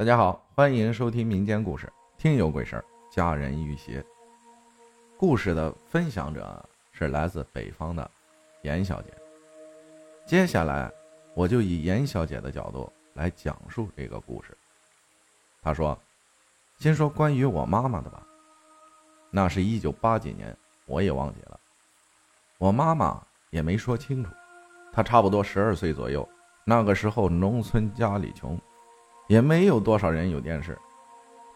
[0.00, 4.02] 大家好，欢迎收听民间故事《听有鬼事儿》，家人遇邪。
[5.18, 8.10] 故事的分享者是来自北方的
[8.62, 9.12] 严小姐。
[10.24, 10.90] 接下来，
[11.34, 14.56] 我就以严小姐的角度来讲述这个故事。
[15.60, 15.94] 她说
[16.80, 18.26] ：“先说关于我妈妈的吧。
[19.30, 20.56] 那是一九八几年，
[20.86, 21.60] 我也忘记了。
[22.56, 24.30] 我妈妈也没说清楚。
[24.94, 26.26] 她差不多十二岁左右，
[26.64, 28.58] 那个时候农村家里穷。”
[29.30, 30.76] 也没有多少人有电视，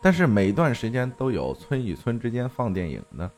[0.01, 3.29] 但是每段时间都有村与村之间放电影呢。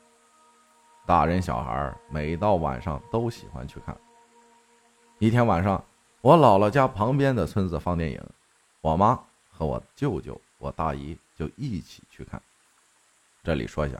[1.07, 3.97] 大人小孩每到晚上都喜欢去看。
[5.19, 5.83] 一天晚上，
[6.21, 8.23] 我姥姥家旁边的村子放电影，
[8.83, 9.19] 我妈
[9.51, 12.39] 和我舅舅、我大姨就一起去看。
[13.43, 13.99] 这里说一下，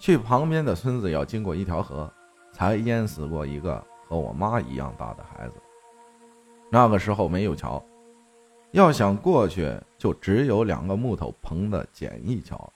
[0.00, 2.12] 去旁边的村子要经过一条河，
[2.50, 5.54] 才淹死过一个和我妈一样大的孩子。
[6.72, 7.80] 那个时候没有桥。
[8.74, 12.72] 要想过去，就只有两个木头棚的简易桥，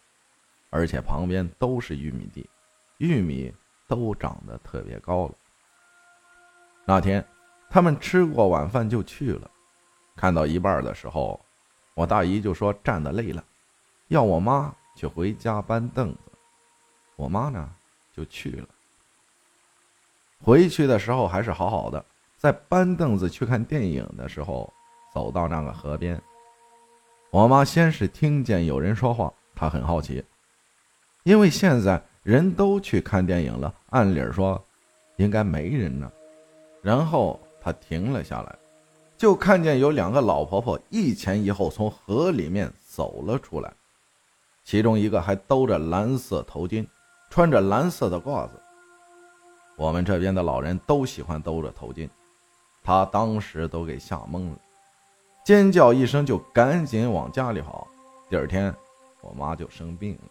[0.70, 2.48] 而且旁边都是玉米地，
[2.98, 3.52] 玉米
[3.88, 5.34] 都长得特别高了。
[6.84, 7.26] 那天，
[7.68, 9.50] 他们吃过晚饭就去了，
[10.14, 11.40] 看到一半的时候，
[11.94, 13.44] 我大姨就说站得累了，
[14.06, 16.30] 要我妈去回家搬凳子，
[17.16, 17.68] 我妈呢
[18.14, 18.68] 就去了。
[20.40, 22.04] 回去的时候还是好好的，
[22.36, 24.72] 在搬凳子去看电影的时候。
[25.12, 26.20] 走到那个河边，
[27.30, 30.24] 我妈先是听见有人说话，她很好奇，
[31.24, 34.62] 因为现在人都去看电影了，按理说
[35.16, 36.10] 应该没人呢。
[36.82, 38.58] 然后她停了下来，
[39.16, 43.72] 就看见有两个老婆婆一前一后从河里面走了出来，
[44.64, 46.86] 其中一个还兜着蓝色头巾，
[47.30, 48.52] 穿着蓝色的褂子。
[49.76, 52.08] 我们这边的老人都喜欢兜着头巾，
[52.82, 54.58] 她当时都给吓懵了。
[55.44, 57.88] 尖叫一声，就赶紧往家里跑。
[58.28, 58.74] 第二天，
[59.22, 60.30] 我妈就生病了，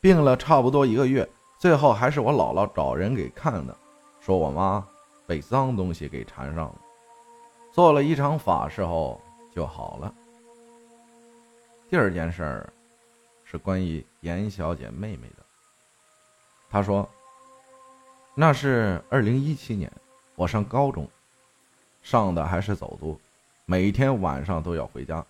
[0.00, 1.26] 病了差不多一个月，
[1.58, 3.74] 最后还是我姥姥找人给看的，
[4.20, 4.86] 说我妈
[5.26, 6.74] 被脏东西给缠上了，
[7.72, 9.18] 做了一场法事后
[9.54, 10.14] 就好了。
[11.88, 12.72] 第二件事儿
[13.44, 15.42] 是关于严小姐妹妹的。
[16.68, 17.08] 她说，
[18.34, 19.90] 那是二零一七年，
[20.34, 21.08] 我上高中，
[22.02, 23.18] 上的还是走读。
[23.70, 25.22] 每天晚上都要回家。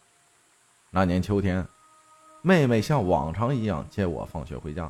[0.91, 1.67] 那年秋天，
[2.41, 4.89] 妹妹像往常一样接我放学回家。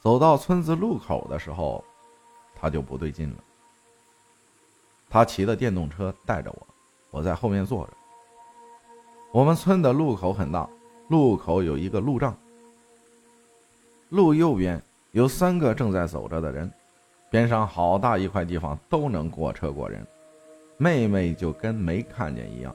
[0.00, 1.84] 走到村子路口的时候，
[2.58, 3.36] 她就不对劲了。
[5.10, 6.66] 她骑的电动车带着我，
[7.10, 7.92] 我在后面坐着。
[9.32, 10.66] 我们村的路口很大，
[11.08, 12.34] 路口有一个路障，
[14.08, 16.72] 路右边有三个正在走着的人，
[17.28, 20.06] 边上好大一块地方都能过车过人。
[20.82, 22.74] 妹妹就跟没看见一样，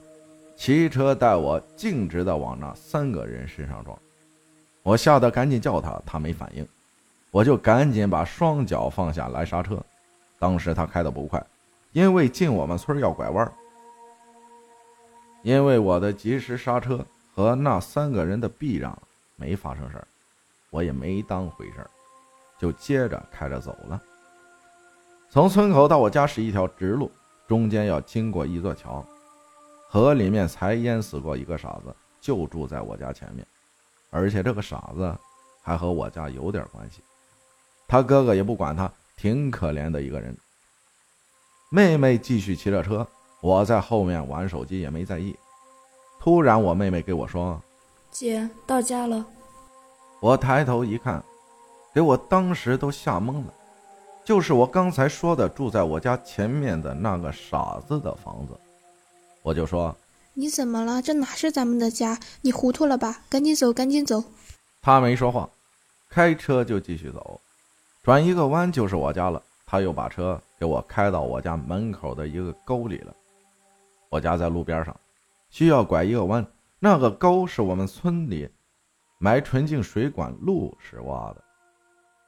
[0.55, 3.97] 骑车带我径直的往那三个人身上撞，
[4.83, 6.63] 我吓得赶紧叫他，他没反应，
[7.31, 9.83] 我就赶紧把双脚放下来刹车。
[10.38, 11.43] 当时他开的不快，
[11.93, 13.51] 因为进我们村要拐弯。
[15.41, 18.95] 因为我的及时刹车和那三个人的避让，
[19.35, 20.07] 没发生事儿，
[20.69, 21.89] 我也没当回事儿，
[22.59, 23.99] 就接着开着走了。
[25.31, 27.09] 从村口到我家是一条直路。
[27.47, 29.06] 中间要经过一座桥，
[29.89, 33.45] 河里面才淹死过一个傻子，就住在我家前面，
[34.09, 35.16] 而且这个傻子
[35.61, 37.01] 还和我家有点关系。
[37.88, 40.35] 他哥哥也不管他，挺可怜的一个人。
[41.69, 43.05] 妹妹继续骑着车，
[43.41, 45.35] 我在后面玩手机也没在意。
[46.19, 47.61] 突然，我妹妹给我说
[48.09, 49.23] ：“姐，到家了。”
[50.19, 51.23] 我抬头一看，
[51.94, 53.53] 给我当时都吓懵了。
[54.25, 58.59] 就是我刚才说的住在我家前面的那个傻子的房子，
[59.43, 59.95] 我就说
[60.33, 60.99] ：“你怎么了？
[60.99, 62.19] 这哪是咱们的家？
[62.41, 63.21] 你糊涂了吧？
[63.29, 64.23] 赶紧走，赶紧走！”
[64.81, 65.47] 他没说话，
[66.09, 67.39] 开车就继续走，
[68.01, 69.39] 转一个弯就是我家了。
[69.67, 73.15] 他又把车给我开到我家门口的一个沟里了。
[74.09, 74.95] 我家在路边上，
[75.51, 76.43] 需要拐一个弯。
[76.79, 78.49] 那个沟是我们村里
[79.19, 81.43] 埋纯净水管路时挖的。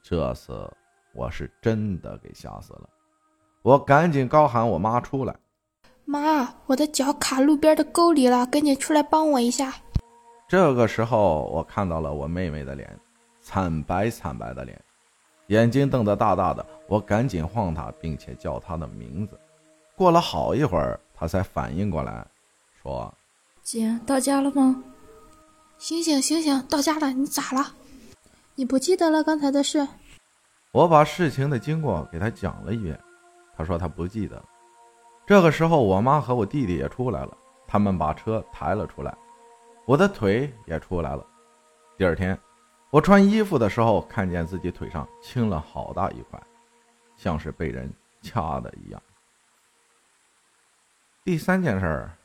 [0.03, 0.71] 这次。
[1.17, 2.87] 我是真的给吓死了，
[3.63, 5.35] 我赶紧高喊我妈出来。
[6.05, 9.73] 妈，我的脚卡路边的沟里了，赶紧出来帮我一下。
[10.47, 12.87] 这个时候，我看到了我妹妹的脸，
[13.41, 14.79] 惨白惨白的脸，
[15.47, 16.63] 眼睛瞪得大大的。
[16.87, 19.37] 我赶紧晃她，并且叫她的名字。
[19.95, 22.25] 过了好一会儿，她才反应过来，
[22.79, 23.11] 说
[23.63, 24.83] ：“姐，到家了吗？
[25.79, 27.11] 醒醒醒醒，到家了！
[27.11, 27.73] 你咋了？
[28.53, 29.87] 你不记得了刚才的事？”
[30.71, 32.99] 我把事情的经过给他讲了一遍，
[33.55, 34.41] 他说他不记得。
[35.25, 37.37] 这个时候，我妈和我弟弟也出来了，
[37.67, 39.15] 他们把车抬了出来。
[39.85, 41.25] 我的腿也出来了。
[41.97, 42.37] 第二天，
[42.89, 46.39] 我穿衣服的时候，看见自己腿上青了好大一块，
[47.15, 47.91] 像是被人
[48.21, 49.01] 掐的一样。
[51.23, 52.17] 第三件事儿，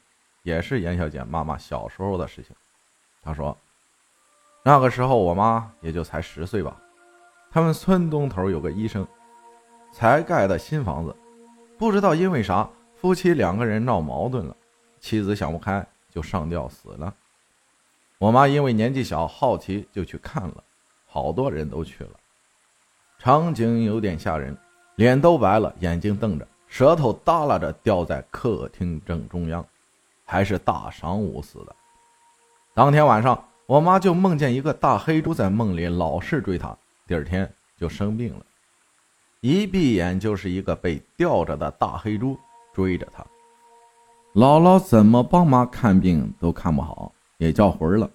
[0.42, 2.54] 也是严小姐妈妈小时候的事情。
[3.22, 3.56] 她说，
[4.64, 6.76] 那个时候我妈也就才十岁吧。
[7.54, 9.06] 他们村东头有个医生，
[9.92, 11.14] 才盖的新房子，
[11.76, 12.66] 不知道因为啥，
[12.96, 14.56] 夫妻两个人闹矛盾了，
[15.00, 17.12] 妻子想不开就上吊死了。
[18.16, 20.64] 我妈因为年纪小，好奇就去看了，
[21.06, 22.12] 好多人都去了。
[23.18, 24.56] 场景有点吓人，
[24.94, 29.62] 脸都白了，眼睛瞪着，舌头耷拉着，吊在客厅正中央，
[30.24, 31.76] 还是大晌午死的。
[32.72, 36.74] 当天晚上，我妈就梦见一个大黑猪在梦里老是追她，
[37.06, 38.44] 第二天就生病了，
[39.40, 42.38] 一闭眼就是一个被吊着的大黑猪
[42.72, 43.24] 追着他。
[44.34, 47.12] 姥姥怎么帮妈看病都看不好。
[47.38, 48.08] 也叫魂了，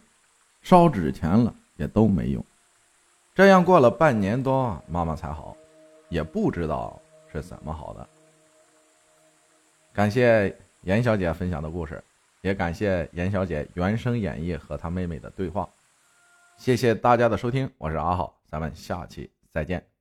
[0.62, 2.42] 烧纸钱了，也都没用。
[3.36, 5.54] 这样过了半年多，妈妈才好，
[6.08, 6.98] 也不知道
[7.30, 8.08] 是怎么好的。
[9.92, 12.02] 感谢严小姐分享的故事，
[12.40, 15.68] 也感谢严小姐原声演绎和她妹妹的对话。
[16.56, 19.97] 谢谢大家的收听，我是阿浩，咱们下期再见。